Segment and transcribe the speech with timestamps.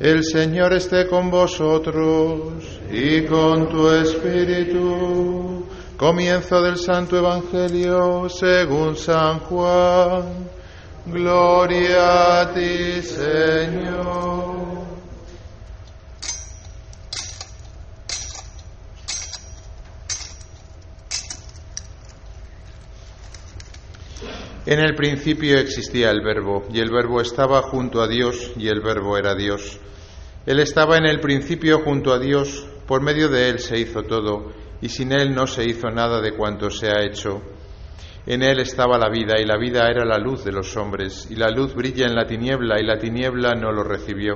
[0.00, 5.66] El Señor esté con vosotros y con tu espíritu.
[5.98, 10.48] Comienzo del Santo Evangelio según San Juan.
[11.04, 14.40] Gloria a ti, Señor.
[24.64, 28.80] En el principio existía el verbo, y el verbo estaba junto a Dios, y el
[28.80, 29.78] verbo era Dios.
[30.46, 34.52] Él estaba en el principio junto a Dios, por medio de Él se hizo todo,
[34.80, 37.42] y sin Él no se hizo nada de cuanto se ha hecho.
[38.26, 41.36] En Él estaba la vida, y la vida era la luz de los hombres, y
[41.36, 44.34] la luz brilla en la tiniebla, y la tiniebla no lo recibió.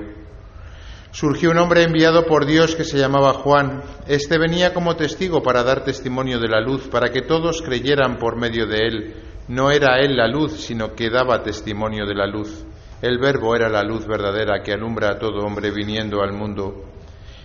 [1.10, 3.82] Surgió un hombre enviado por Dios que se llamaba Juan.
[4.06, 8.36] Este venía como testigo para dar testimonio de la luz, para que todos creyeran por
[8.36, 9.14] medio de Él.
[9.48, 12.66] No era Él la luz, sino que daba testimonio de la luz.
[13.04, 16.86] El verbo era la luz verdadera que alumbra a todo hombre viniendo al mundo.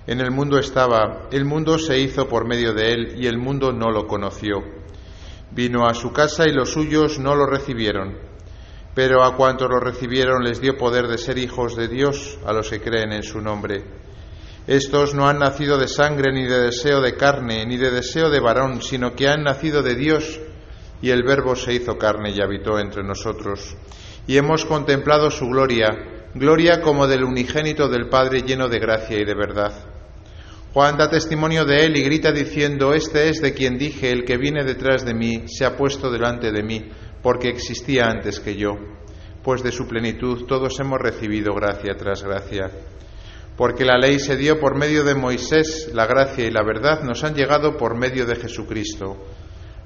[0.07, 3.73] En el mundo estaba, el mundo se hizo por medio de Él y el mundo
[3.73, 4.63] no lo conoció.
[5.51, 8.17] Vino a su casa y los suyos no lo recibieron.
[8.95, 12.69] Pero a cuantos lo recibieron les dio poder de ser hijos de Dios a los
[12.69, 13.83] que creen en su nombre.
[14.65, 18.39] Estos no han nacido de sangre ni de deseo de carne ni de deseo de
[18.39, 20.39] varón, sino que han nacido de Dios
[21.01, 23.75] y el Verbo se hizo carne y habitó entre nosotros.
[24.29, 25.87] Y hemos contemplado su gloria,
[26.35, 29.73] gloria como del unigénito del Padre lleno de gracia y de verdad.
[30.71, 34.37] Juan da testimonio de él y grita diciendo, Este es de quien dije, el que
[34.37, 36.91] viene detrás de mí, se ha puesto delante de mí,
[37.23, 38.73] porque existía antes que yo,
[39.41, 42.69] pues de su plenitud todos hemos recibido gracia tras gracia.
[43.57, 47.23] Porque la ley se dio por medio de Moisés, la gracia y la verdad nos
[47.23, 49.25] han llegado por medio de Jesucristo.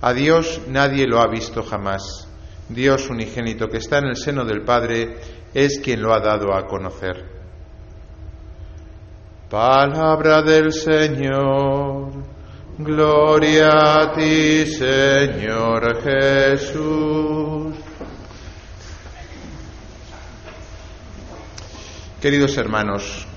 [0.01, 2.27] A Dios nadie lo ha visto jamás.
[2.69, 5.17] Dios unigénito que está en el seno del Padre
[5.53, 7.25] es quien lo ha dado a conocer.
[9.49, 12.11] Palabra del Señor.
[12.77, 17.75] Gloria a ti, Señor Jesús.
[22.19, 23.27] Queridos hermanos,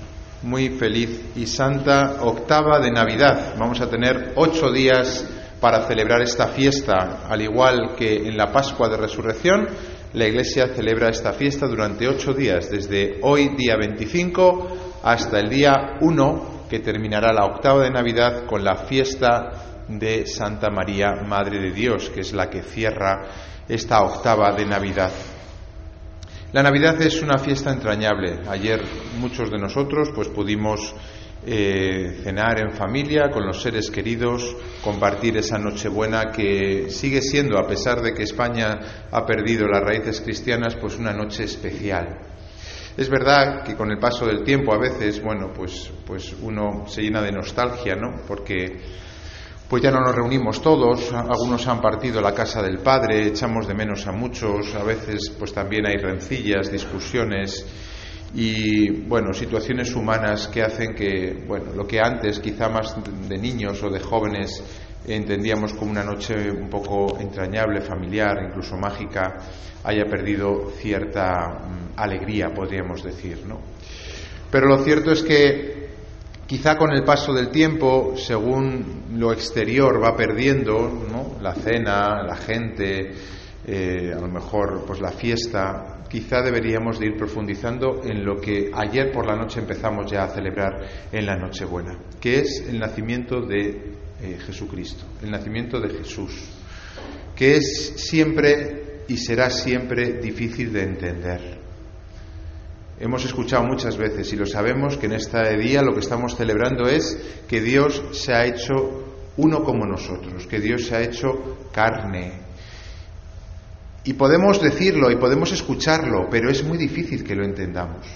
[0.41, 3.53] muy feliz y santa octava de Navidad.
[3.59, 5.27] Vamos a tener ocho días
[5.59, 9.67] para celebrar esta fiesta, al igual que en la Pascua de Resurrección,
[10.13, 15.73] la Iglesia celebra esta fiesta durante ocho días, desde hoy día 25 hasta el día
[16.01, 21.71] 1, que terminará la octava de Navidad con la fiesta de Santa María, Madre de
[21.71, 23.25] Dios, que es la que cierra
[23.67, 25.11] esta octava de Navidad.
[26.53, 28.39] La Navidad es una fiesta entrañable.
[28.49, 28.81] Ayer
[29.19, 30.93] muchos de nosotros pues pudimos
[31.45, 37.67] eh, cenar en familia con los seres queridos, compartir esa Nochebuena que sigue siendo, a
[37.67, 42.19] pesar de que España ha perdido las raíces cristianas, pues una noche especial.
[42.97, 47.03] Es verdad que con el paso del tiempo a veces, bueno, pues, pues uno se
[47.03, 48.21] llena de nostalgia, ¿no?
[48.27, 48.81] Porque
[49.69, 53.67] pues ya no nos reunimos todos, algunos han partido a la casa del padre, echamos
[53.67, 57.65] de menos a muchos, a veces pues también hay rencillas, discusiones
[58.33, 62.95] y bueno, situaciones humanas que hacen que, bueno, lo que antes quizá más
[63.27, 64.63] de niños o de jóvenes
[65.07, 69.37] entendíamos como una noche un poco entrañable, familiar, incluso mágica,
[69.83, 73.59] haya perdido cierta mm, alegría, podríamos decir, ¿no?
[74.51, 75.87] Pero lo cierto es que
[76.45, 81.41] quizá con el paso del tiempo, según lo exterior va perdiendo, ¿no?
[81.41, 83.11] La cena, la gente,
[83.65, 88.71] eh, a lo mejor pues la fiesta, quizá deberíamos de ir profundizando en lo que
[88.73, 93.41] ayer por la noche empezamos ya a celebrar en la Nochebuena, que es el nacimiento
[93.41, 96.49] de eh, Jesucristo, el nacimiento de Jesús,
[97.35, 101.57] que es siempre y será siempre difícil de entender.
[102.99, 106.87] Hemos escuchado muchas veces y lo sabemos que en este día lo que estamos celebrando
[106.87, 108.73] es que Dios se ha hecho
[109.37, 112.46] uno como nosotros, que Dios se ha hecho carne,
[114.07, 118.07] y podemos decirlo y podemos escucharlo, pero es muy difícil que lo entendamos.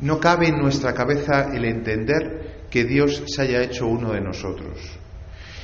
[0.00, 4.76] No cabe en nuestra cabeza el entender que Dios se haya hecho uno de nosotros.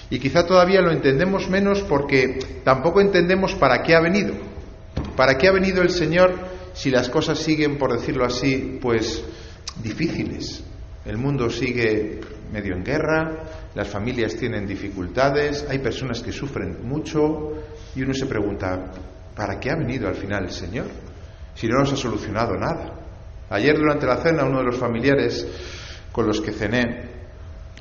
[0.09, 4.35] Y quizá todavía lo entendemos menos porque tampoco entendemos para qué ha venido.
[5.17, 6.33] ¿Para qué ha venido el Señor
[6.73, 9.25] si las cosas siguen, por decirlo así, pues
[9.83, 10.63] difíciles?
[11.05, 12.21] El mundo sigue
[12.53, 17.65] medio en guerra, las familias tienen dificultades, hay personas que sufren mucho
[17.97, 18.93] y uno se pregunta,
[19.35, 20.87] ¿Para qué ha venido al final el Señor?
[21.55, 23.01] Si no nos ha solucionado nada.
[23.51, 25.47] Ayer durante la cena uno de los familiares
[26.13, 27.11] con los que cené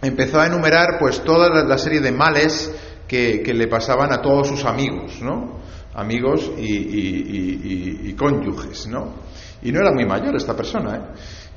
[0.02, 2.72] empezó a enumerar pues toda la serie de males
[3.08, 5.60] que, le pasaban a todos sus amigos, ¿no?
[5.94, 9.14] Amigos y, y cónyuges, ¿no?
[9.62, 11.02] Y no era muy mayor esta persona, ¿eh?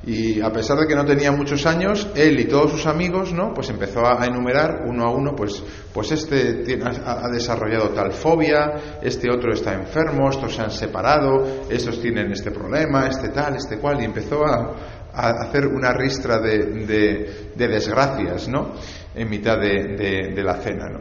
[0.05, 3.53] Y a pesar de que no tenía muchos años, él y todos sus amigos, ¿no?
[3.53, 5.61] Pues empezó a enumerar uno a uno, pues,
[5.93, 11.99] pues este ha desarrollado tal fobia, este otro está enfermo, estos se han separado, estos
[11.99, 18.47] tienen este problema, este tal, este cual, y empezó a, hacer una ristra de, desgracias,
[18.47, 18.75] ¿no?
[19.15, 20.99] En mitad de, de la cena, ¿no?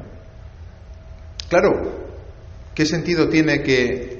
[1.50, 1.70] Claro,
[2.74, 4.16] ¿qué sentido tiene que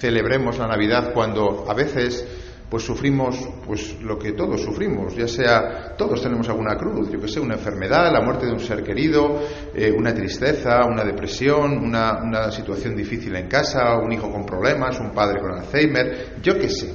[0.00, 2.26] celebremos la Navidad cuando a veces
[2.70, 3.36] pues sufrimos
[3.66, 7.54] pues lo que todos sufrimos, ya sea todos tenemos alguna cruz, yo que sé, una
[7.54, 9.40] enfermedad, la muerte de un ser querido,
[9.74, 15.00] eh, una tristeza, una depresión, una, una, situación difícil en casa, un hijo con problemas,
[15.00, 16.94] un padre con Alzheimer, yo que sé.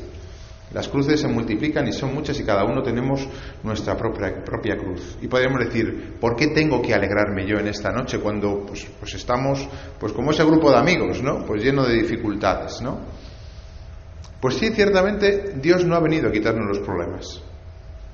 [0.74, 3.26] Las cruces se multiplican y son muchas y cada uno tenemos
[3.64, 5.18] nuestra propia, propia cruz.
[5.22, 9.14] Y podríamos decir, ¿por qué tengo que alegrarme yo en esta noche cuando pues, pues
[9.14, 9.68] estamos
[10.00, 11.46] pues como ese grupo de amigos, ¿no?
[11.46, 13.00] Pues lleno de dificultades, ¿no?
[14.46, 17.42] Pues sí, ciertamente Dios no ha venido a quitarnos los problemas.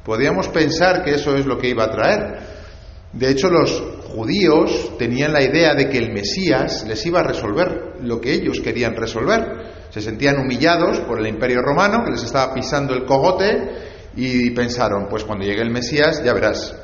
[0.06, 2.40] Podríamos pensar que eso es lo que iba a traer.
[3.12, 7.96] De hecho, los judíos tenían la idea de que el Mesías les iba a resolver
[8.02, 9.90] lo que ellos querían resolver.
[9.90, 13.70] Se sentían humillados por el imperio romano, que les estaba pisando el cogote,
[14.16, 16.81] y pensaron, pues cuando llegue el Mesías, ya verás,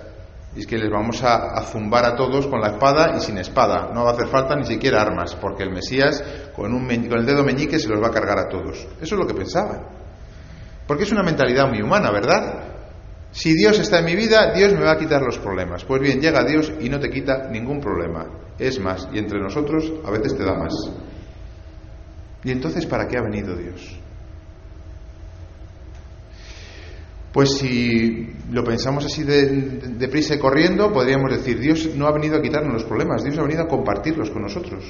[0.58, 3.92] y es que les vamos a, zumbar a todos con la espada y sin espada.
[3.94, 6.24] No va a hacer falta ni siquiera armas, porque el Mesías
[6.56, 8.88] con, un, con el dedo meñique se los va a cargar a todos.
[9.00, 9.86] Eso es lo que pensaban.
[10.88, 12.64] Porque es una mentalidad muy humana, ¿verdad?
[13.30, 15.86] Si Dios está en mi vida, Dios me va a quitar los problemas.
[15.86, 18.26] Pues bien, llega Dios y no te quita ningún problema.
[18.58, 20.74] Es más, y entre nosotros a veces te da más.
[22.44, 23.96] ¿Y entonces para qué ha venido Dios?
[27.38, 32.36] Pues si lo pensamos así de, prisa y corriendo, podríamos decir, Dios no ha venido
[32.36, 34.84] a quitarnos los problemas, Dios ha venido a compartirlos con nosotros.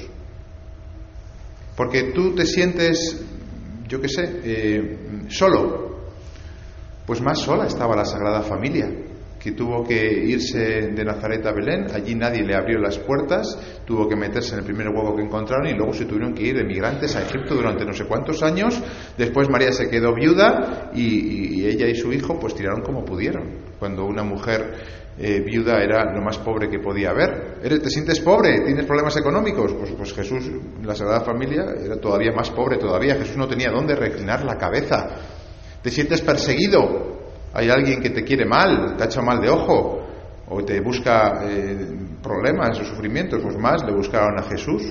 [1.76, 3.22] Porque tú te sientes,
[3.86, 5.98] yo qué sé, eh, solo.
[7.04, 8.88] Pues más sola estaba la Sagrada Familia
[9.52, 14.16] tuvo que irse de Nazaret a Belén, allí nadie le abrió las puertas, tuvo que
[14.16, 17.14] meterse en el primer huevo que encontraron y luego se tuvieron que ir de migrantes
[17.16, 18.80] a Egipto durante no sé cuántos años.
[19.16, 23.68] Después María se quedó viuda y, ella y su hijo pues tiraron como pudieron.
[23.78, 24.74] Cuando una mujer
[25.18, 27.58] eh, viuda era lo más pobre que podía haber.
[27.62, 28.60] ¿Eres, ¿Te sientes pobre?
[28.64, 29.72] ¿Tienes problemas económicos?
[29.74, 30.50] Pues, pues Jesús,
[30.82, 33.16] la Sagrada Familia, era todavía más pobre todavía.
[33.16, 35.08] Jesús no tenía dónde reclinar la cabeza.
[35.82, 37.27] ¿Te sientes perseguido?
[37.58, 40.06] Hay alguien que te quiere mal, te echa mal de ojo,
[40.48, 41.88] o te busca eh,
[42.22, 44.82] problemas o sufrimientos, pues más le buscaron a Jesús.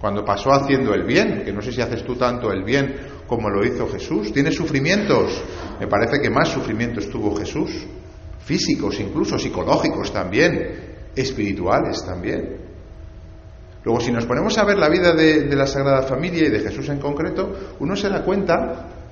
[0.00, 2.94] Cuando pasó haciendo el bien, que no sé si haces tú tanto el bien
[3.26, 5.42] como lo hizo Jesús, tienes sufrimientos,
[5.78, 7.86] me parece que más sufrimientos tuvo Jesús,
[8.38, 12.56] físicos incluso, psicológicos también, espirituales también.
[13.84, 16.88] Luego, si nos ponemos a ver la vida de la Sagrada Familia y de Jesús
[16.88, 19.03] en concreto, uno se da cuenta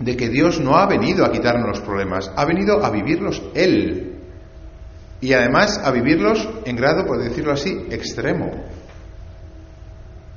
[0.00, 4.16] de que Dios no ha venido a quitarnos los problemas, ha venido a vivirlos Él.
[5.20, 8.50] Y además a vivirlos en grado, por decirlo así, extremo.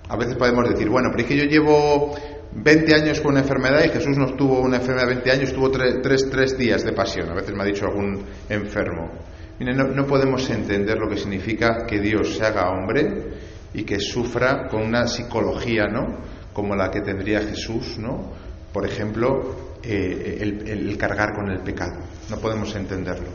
[0.09, 2.13] A veces podemos decir, bueno, pero es que yo llevo
[2.51, 5.71] 20 años con una enfermedad y Jesús no tuvo una enfermedad de 20 años, tuvo
[5.71, 7.31] tres, tres, días de pasión.
[7.31, 9.11] A veces me ha dicho algún enfermo.
[9.59, 13.31] Miren, no, no podemos entender lo que significa que Dios se haga hombre
[13.73, 16.17] y que sufra con una psicología, ¿no?
[16.51, 18.43] Como la que tendría Jesús, ¿no?
[18.73, 21.97] Por ejemplo, eh, el, cargar con el pecado.
[22.29, 23.27] No podemos entenderlo.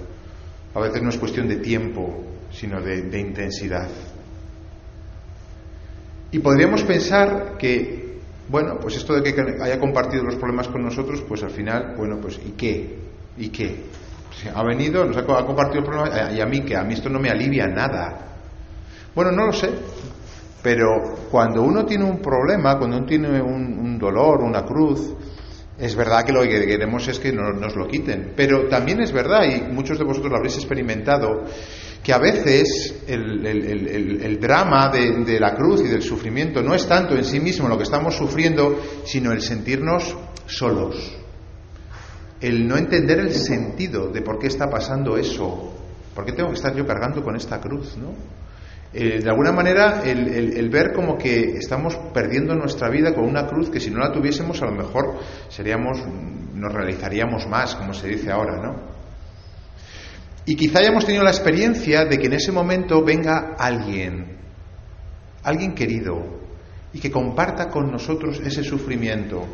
[0.75, 3.87] A veces no es cuestión de tiempo, sino de, intensidad.
[6.33, 11.23] Y podríamos pensar que, bueno, pues esto de que haya compartido los problemas con nosotros,
[11.29, 12.99] pues al final, bueno, pues ¿y qué?
[13.37, 13.77] ¿Y qué?
[14.55, 17.19] ha venido, nos ha, compartido los problemas, y a mí que a mí esto no
[17.19, 18.37] me alivia nada.
[19.15, 19.69] Bueno, no lo sé,
[20.63, 25.13] pero cuando uno tiene un problema, cuando uno tiene un dolor, una cruz,
[25.79, 29.45] es verdad que lo que queremos es que nos lo quiten, pero también es verdad,
[29.45, 31.45] y muchos de vosotros lo habréis experimentado,
[32.03, 37.15] que a veces el, drama de, de, la cruz y del sufrimiento no es tanto
[37.15, 40.17] en sí mismo lo que estamos sufriendo, sino el sentirnos
[40.47, 41.17] solos,
[42.41, 45.75] el no entender el sentido de por qué está pasando eso,
[46.15, 48.15] por qué tengo que estar yo cargando con esta cruz, ¿no?
[48.93, 53.69] Eh, de alguna manera el, ver como que estamos perdiendo nuestra vida con una cruz
[53.69, 55.19] que si no la tuviésemos a lo mejor
[55.51, 55.99] seríamos,
[56.55, 58.99] nos realizaríamos más, como se dice ahora, ¿no?
[60.47, 64.39] Y quizá hayamos tenido la experiencia de que en ese momento venga alguien,
[65.43, 66.39] alguien querido,
[66.95, 69.47] y que comparta con nosotros ese sufrimiento.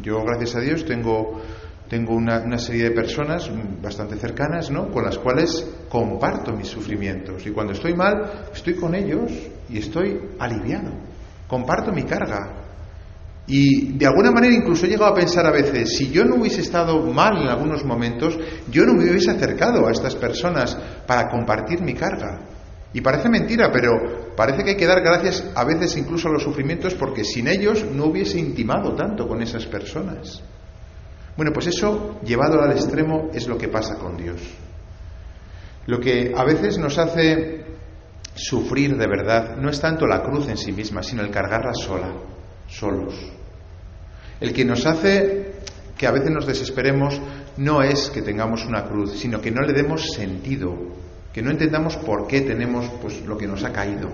[0.00, 1.42] Yo, gracias a Dios, tengo
[1.90, 3.50] tengo una, serie de personas
[3.82, 4.92] bastante cercanas, ¿no?
[4.92, 7.44] Con las cuales comparto mis sufrimientos.
[7.44, 9.32] Y cuando estoy mal, estoy con ellos
[9.68, 10.92] y estoy aliviado.
[11.48, 12.48] Comparto mi carga.
[13.48, 16.60] Y de alguna manera incluso he llegado a pensar a veces, si yo no hubiese
[16.60, 18.38] estado mal en algunos momentos,
[18.70, 20.78] yo no me hubiese acercado a estas personas
[21.08, 22.38] para compartir mi carga.
[22.94, 23.90] Y parece mentira, pero
[24.36, 27.84] parece que hay que dar gracias a veces incluso a los sufrimientos porque sin ellos
[27.84, 30.40] no hubiese intimado tanto con esas personas.
[31.40, 34.42] Bueno, pues eso, llevado al extremo, es lo que pasa con Dios.
[35.86, 37.64] Lo que a veces nos hace
[38.34, 42.12] sufrir de verdad no es tanto la cruz en sí misma, sino el cargarla sola,
[42.68, 43.14] solos.
[44.38, 45.54] El que nos hace
[45.96, 47.18] que a veces nos desesperemos
[47.56, 50.76] no es que tengamos una cruz, sino que no le demos sentido,
[51.32, 54.10] que no entendamos por qué tenemos pues lo que nos ha caído.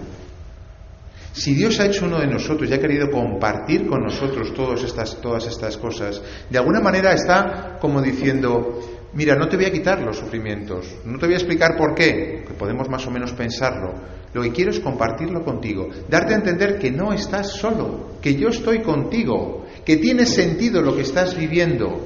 [1.36, 5.20] Si Dios ha hecho uno de nosotros y ha querido compartir con nosotros todas estas,
[5.20, 8.80] todas estas cosas, de alguna manera está como diciendo,
[9.12, 12.42] mira, no te voy a quitar los sufrimientos, no te voy a explicar por qué,
[12.48, 13.92] que podemos más o menos pensarlo.
[14.32, 18.48] Lo que quiero es compartirlo contigo, darte a entender que no estás solo, que yo
[18.48, 22.00] estoy contigo, que tiene sentido lo que estás viviendo.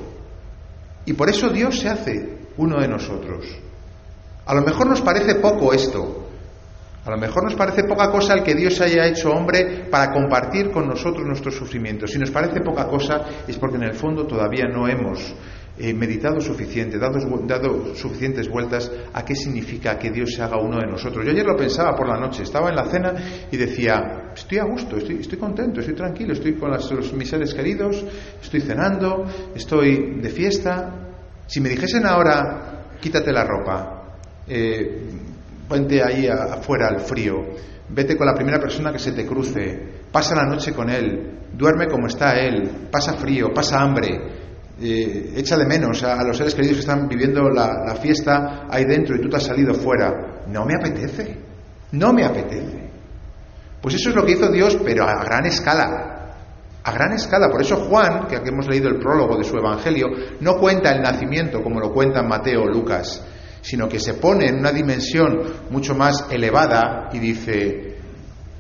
[1.07, 3.47] Y por eso Dios se hace uno de nosotros.
[4.45, 6.30] A lo mejor nos parece poco esto.
[7.05, 10.71] A lo mejor nos parece poca cosa el que Dios haya hecho hombre para compartir
[10.71, 12.11] con nosotros nuestros sufrimientos.
[12.11, 15.35] Si nos parece poca cosa es porque en el fondo todavía no hemos
[15.79, 20.87] eh, meditado suficiente, dado, suficientes vueltas a qué significa que Dios se haga uno de
[20.87, 21.25] nosotros.
[21.25, 23.15] Yo ayer lo pensaba por la noche, estaba en la cena
[23.51, 27.55] y decía, estoy a gusto, estoy, estoy contento, estoy tranquilo, estoy con los, mis seres
[27.55, 28.05] queridos,
[28.43, 31.15] estoy cenando, estoy de fiesta.
[31.47, 35.30] Si me dijesen ahora, quítate la ropa, eh,
[35.71, 37.37] vente ahí afuera al frío,
[37.89, 41.87] vete con la primera persona que se te cruce, pasa la noche con él, duerme
[41.87, 44.41] como está él, pasa frío, pasa hambre,
[44.83, 49.15] eh, echa de menos a, los seres queridos que están viviendo la, fiesta ahí dentro
[49.15, 50.45] y tú te has salido fuera.
[50.47, 51.37] No me apetece,
[51.93, 52.89] no me apetece.
[53.83, 56.35] Pues eso es lo que hizo Dios, pero a gran escala.
[56.83, 57.51] A gran escala.
[57.51, 60.07] Por eso Juan, que aquí hemos leído el prólogo de su Evangelio,
[60.41, 63.23] no cuenta el nacimiento como lo cuentan Mateo o Lucas,
[63.63, 67.91] sino que se pone en una dimensión mucho más elevada y dice,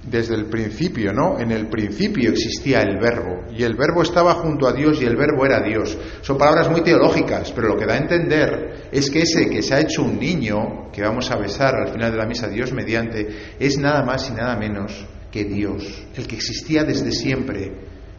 [0.02, 1.38] desde el principio, ¿no?
[1.38, 5.16] En el principio existía el verbo y el verbo estaba junto a Dios y el
[5.16, 5.97] verbo era Dios.
[6.23, 9.75] Son palabras muy teológicas, pero lo que da a entender es que ese que se
[9.75, 13.57] ha hecho un niño, que vamos a besar al final de la misa Dios mediante,
[13.59, 15.85] es nada más y nada menos que Dios,
[16.16, 17.71] el que existía desde siempre,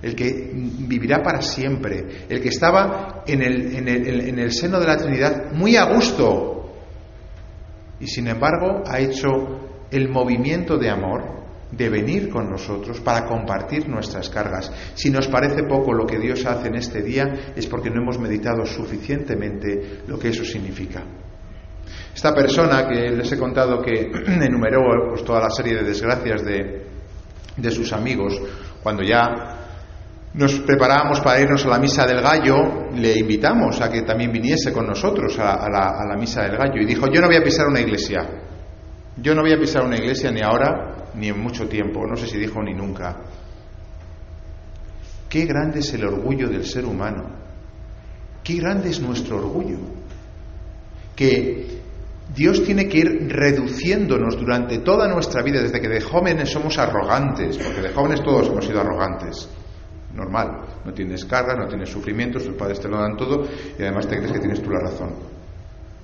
[0.03, 4.79] el que vivirá para siempre, el que estaba en el, en el, en el seno
[4.79, 6.60] de la Trinidad muy a gusto
[8.01, 9.27] y sin embargo ha hecho
[9.91, 11.41] el movimiento de amor
[11.71, 14.71] de venir con nosotros para compartir nuestras cargas.
[14.93, 18.19] Si nos parece poco lo que Dios hace en este día, es porque no hemos
[18.19, 21.03] meditado suficientemente lo que eso significa.
[22.13, 26.87] Esta persona que les he contado que enumeró pues, toda la serie de desgracias de,
[27.55, 28.37] de sus amigos,
[28.83, 29.60] cuando ya
[30.33, 34.71] nos preparábamos para irnos a la misa del gallo, le invitamos a que también viniese
[34.71, 36.81] con nosotros a la, a la misa del gallo.
[36.81, 38.27] Y dijo, yo no voy a pisar una iglesia,
[39.17, 42.27] yo no voy a pisar una iglesia ni ahora ni en mucho tiempo, no sé
[42.27, 43.17] si dijo ni nunca.
[45.27, 47.23] Qué grande es el orgullo del ser humano,
[48.43, 49.77] qué grande es nuestro orgullo,
[51.15, 51.81] que
[52.33, 57.57] Dios tiene que ir reduciéndonos durante toda nuestra vida, desde que de jóvenes somos arrogantes,
[57.57, 59.49] porque de jóvenes todos hemos sido arrogantes,
[60.13, 63.45] normal, no tienes carga, no tienes sufrimientos, tus padres te lo dan todo
[63.77, 65.13] y además te crees que tienes tú la razón.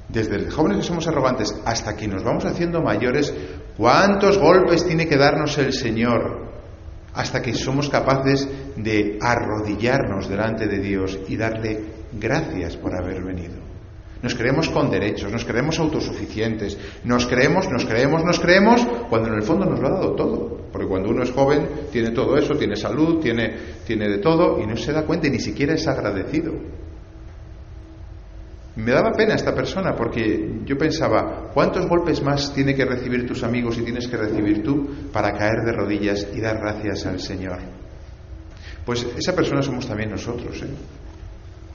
[0.10, 3.34] Desde jóvenes que somos arrogantes hasta que nos vamos haciendo mayores,
[3.78, 6.48] ¿Cuántos golpes tiene que darnos el Señor
[7.14, 13.67] hasta que somos capaces de arrodillarnos delante de Dios y darle gracias por haber venido?
[14.22, 19.36] Nos creemos con derechos, nos creemos autosuficientes, nos creemos, nos creemos, nos creemos, cuando en
[19.36, 20.58] el fondo nos lo ha dado todo.
[20.72, 23.56] Porque cuando uno es joven, tiene todo eso, tiene salud, tiene,
[23.86, 26.54] tiene de todo y no se da cuenta y ni siquiera es agradecido.
[28.76, 33.44] Me daba pena esta persona porque yo pensaba, ¿cuántos golpes más tiene que recibir tus
[33.44, 37.58] amigos y tienes que recibir tú para caer de rodillas y dar gracias al Señor?
[38.86, 40.62] Pues esa persona somos también nosotros.
[40.62, 40.68] ¿eh?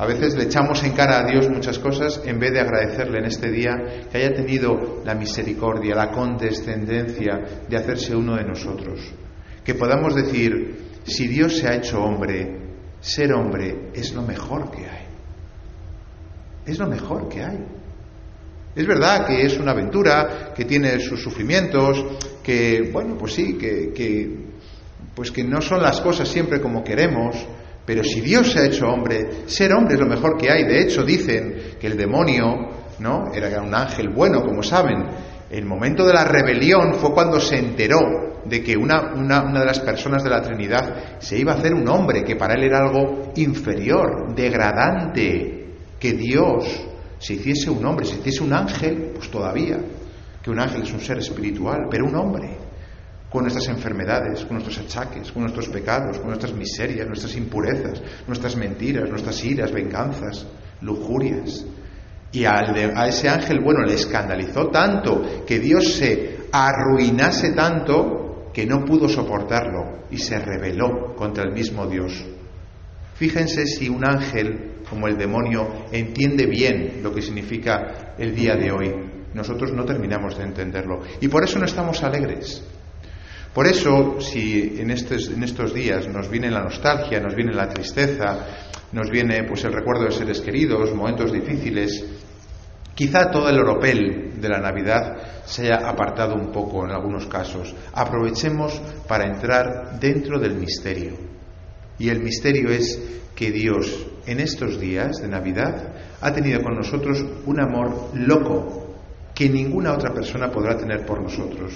[0.02, 3.26] A veces le echamos en cara a Dios muchas cosas en vez de agradecerle en
[3.26, 9.00] este día que haya tenido la misericordia, la condescendencia de hacerse uno de nosotros.
[9.62, 12.59] Que podamos decir, si Dios se ha hecho hombre,
[13.00, 15.12] ser hombre es lo mejor que hay
[16.66, 17.64] es lo mejor que hay.
[18.75, 22.04] Es verdad que es una aventura, que tiene sus sufrimientos,
[22.42, 24.30] que, bueno, pues sí, que,
[25.14, 27.37] pues que no son las cosas siempre como queremos,
[27.84, 30.64] pero si Dios se ha hecho hombre, ser hombre es lo mejor que hay.
[30.64, 32.68] De hecho, dicen que el demonio,
[33.00, 33.32] ¿no?
[33.34, 35.04] Era un ángel bueno, como saben.
[35.50, 38.00] el momento de la rebelión fue cuando se enteró
[38.44, 41.74] de que una, una, una, de las personas de la Trinidad se iba a hacer
[41.74, 46.84] un hombre, que para él era algo inferior, degradante, que Dios
[47.18, 49.78] se hiciese un hombre, se hiciese un ángel, pues todavía,
[50.42, 52.56] que un ángel es un ser espiritual, pero un hombre,
[53.32, 58.56] con nuestras enfermedades, con nuestros achaques, con nuestros pecados, con nuestras miserias, nuestras impurezas, nuestras
[58.56, 60.46] mentiras, nuestras iras, venganzas,
[60.82, 61.64] lujurias.
[62.30, 62.60] Y a
[63.08, 70.04] ese ángel, bueno, le escandalizó tanto que Dios se arruinase tanto que no pudo soportarlo
[70.10, 72.24] y se rebeló contra el mismo Dios.
[73.14, 78.70] Fíjense si un ángel como el demonio entiende bien lo que significa el día de
[78.70, 78.92] hoy.
[79.32, 82.62] Nosotros no terminamos de entenderlo y por eso no estamos alegres.
[83.54, 88.47] Por eso, si en estos, días nos viene la nostalgia, nos viene la tristeza,
[88.92, 92.04] nos viene pues el recuerdo de seres queridos, momentos difíciles,
[92.94, 95.16] Quizá todo el oropel de la Navidad
[95.47, 97.75] se haya apartado un poco en algunos casos.
[97.94, 101.12] Aprovechemos para entrar dentro del misterio.
[101.99, 103.00] Y el misterio es
[103.35, 108.94] que Dios en estos días de Navidad ha tenido con nosotros un amor loco
[109.35, 111.73] que ninguna otra persona podrá tener por nosotros.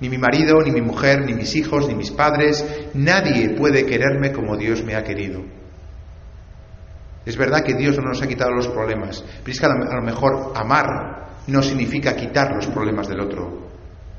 [0.00, 2.64] Ni mi marido, ni mi mujer, ni mis hijos, ni mis padres,
[2.94, 5.42] nadie puede quererme como Dios me ha querido.
[7.26, 10.02] Es verdad que Dios no nos ha quitado los problemas, pero es que a lo
[10.02, 13.68] mejor amar no significa quitar los problemas del otro,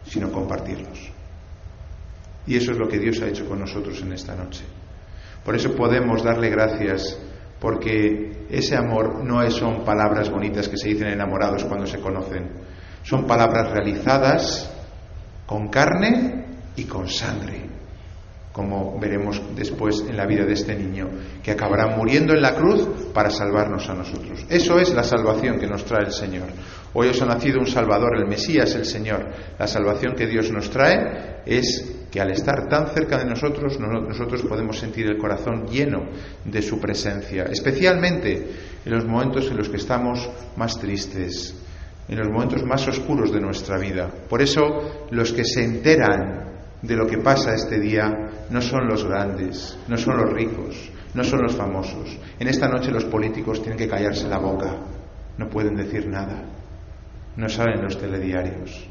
[0.05, 1.11] sino compartirlos.
[2.45, 4.63] Y eso es lo que Dios ha hecho con nosotros en esta noche.
[5.43, 7.17] Por eso podemos darle gracias,
[7.59, 12.49] porque ese amor no son palabras bonitas que se dicen enamorados cuando se conocen,
[13.03, 14.71] son palabras realizadas
[15.51, 16.45] con carne
[16.77, 17.67] y con sangre
[18.53, 21.09] como veremos después en la vida de este niño,
[21.41, 24.45] que acabará muriendo en la cruz para salvarnos a nosotros.
[24.49, 26.47] Eso es la salvación que nos trae el Señor.
[26.93, 29.25] Hoy os ha nacido un Salvador, el Mesías, el Señor.
[29.57, 34.41] La salvación que Dios nos trae es que al estar tan cerca de nosotros, nosotros
[34.43, 36.09] podemos sentir el corazón lleno
[36.43, 38.47] de su presencia, especialmente
[38.83, 41.55] en los momentos en los que estamos más tristes,
[42.11, 44.09] en los momentos más oscuros de nuestra vida.
[44.29, 48.11] Por eso, los que se enteran de lo que pasa este día
[48.49, 52.19] no son los grandes, no son los ricos, no son los famosos.
[52.37, 54.75] En esta noche los políticos tienen que callarse la boca,
[55.37, 56.43] no pueden decir nada,
[57.37, 58.85] no salen los telediarios,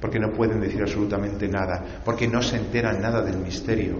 [0.00, 3.96] porque no pueden decir absolutamente nada, porque no se enteran nada del misterio.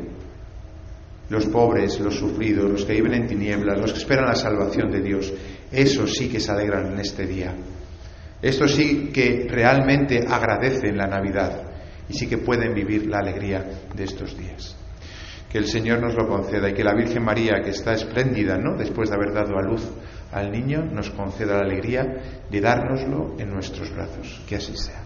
[1.28, 5.00] Los pobres, los sufridos, los que viven en tinieblas, los que esperan la salvación de
[5.00, 5.32] Dios,
[5.70, 7.54] esos sí que se alegran en este día.
[8.42, 11.62] Estos sí que realmente agradecen la Navidad
[12.08, 14.76] y sí que pueden vivir la alegría de estos días.
[15.50, 18.76] Que el Señor nos lo conceda y que la Virgen María, que está espléndida, ¿no?
[18.76, 19.82] Después de haber dado a luz
[20.32, 22.04] al niño, nos conceda la alegría
[22.48, 24.40] de dárnoslo en nuestros brazos.
[24.48, 25.02] Que así sea.